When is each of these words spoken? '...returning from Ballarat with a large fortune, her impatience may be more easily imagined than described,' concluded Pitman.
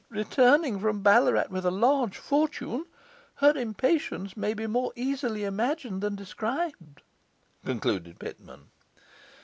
'...returning 0.09 0.79
from 0.79 1.03
Ballarat 1.03 1.43
with 1.51 1.63
a 1.63 1.69
large 1.69 2.17
fortune, 2.17 2.87
her 3.35 3.51
impatience 3.55 4.35
may 4.35 4.55
be 4.55 4.65
more 4.65 4.91
easily 4.95 5.43
imagined 5.43 6.01
than 6.01 6.15
described,' 6.15 7.03
concluded 7.63 8.17
Pitman. 8.17 8.71